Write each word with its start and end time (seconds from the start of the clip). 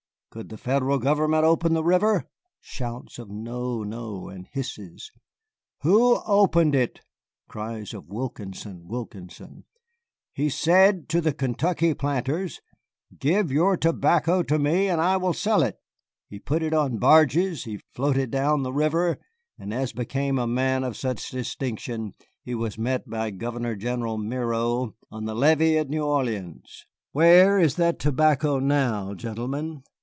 Could 0.33 0.47
the 0.47 0.57
Federal 0.57 0.97
government 0.97 1.43
open 1.43 1.73
the 1.73 1.83
river? 1.83 2.29
[shouts 2.61 3.19
of 3.19 3.29
'No, 3.29 3.83
no!' 3.83 4.29
and 4.29 4.47
hisses]. 4.47 5.11
Who 5.81 6.23
opened 6.25 6.73
it? 6.73 7.01
[cries 7.49 7.93
of 7.93 8.07
'Wilkinson, 8.07 8.87
Wilkinson!']. 8.87 9.65
He 10.31 10.47
said 10.47 11.09
to 11.09 11.19
the 11.19 11.33
Kentucky 11.33 11.93
planters, 11.93 12.61
'Give 13.19 13.51
your 13.51 13.75
tobacco 13.75 14.41
to 14.43 14.57
me, 14.57 14.87
and 14.87 15.01
I 15.01 15.17
will 15.17 15.33
sell 15.33 15.63
it.' 15.63 15.75
He 16.29 16.39
put 16.39 16.63
it 16.63 16.71
in 16.73 16.97
barges, 16.97 17.65
he 17.65 17.81
floated 17.93 18.31
down 18.31 18.63
the 18.63 18.71
river, 18.71 19.19
and, 19.59 19.73
as 19.73 19.91
became 19.91 20.39
a 20.39 20.47
man 20.47 20.85
of 20.85 20.95
such 20.95 21.29
distinction, 21.29 22.13
he 22.41 22.55
was 22.55 22.77
met 22.77 23.05
by 23.09 23.31
Governor 23.31 23.75
general 23.75 24.17
Miro 24.17 24.95
on 25.11 25.25
the 25.25 25.35
levee 25.35 25.77
at 25.77 25.89
New 25.89 26.05
Orleans. 26.05 26.85
Where 27.11 27.59
is 27.59 27.75
that 27.75 27.99
tobacco 27.99 28.59
now, 28.59 29.13
gentlemen?" 29.13 29.83